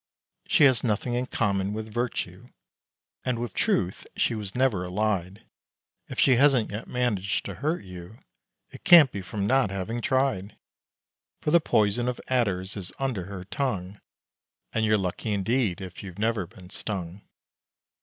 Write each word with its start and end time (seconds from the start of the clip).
She 0.47 0.63
has 0.63 0.83
nothing 0.83 1.13
in 1.13 1.27
common 1.27 1.73
with 1.73 1.93
Virtue, 1.93 2.47
And 3.23 3.37
with 3.37 3.53
Truth 3.53 4.07
she 4.15 4.33
was 4.33 4.55
never 4.55 4.83
allied; 4.83 5.45
If 6.07 6.19
she 6.19 6.37
hasn't 6.37 6.71
yet 6.71 6.87
managed 6.87 7.45
to 7.45 7.53
hurt 7.61 7.83
you, 7.83 8.17
It 8.71 8.83
can't 8.83 9.11
be 9.11 9.21
from 9.21 9.45
not 9.45 9.69
having 9.69 10.01
tried! 10.01 10.57
For 11.41 11.51
the 11.51 11.61
poison 11.61 12.07
of 12.07 12.19
adders 12.29 12.75
is 12.75 12.91
under 12.97 13.25
her 13.25 13.43
tongue, 13.45 14.01
And 14.73 14.85
you're 14.87 14.97
lucky 14.97 15.33
indeed, 15.33 15.81
if 15.81 16.01
you've 16.01 16.17
never 16.17 16.47
been 16.47 16.71
stung. 16.71 17.21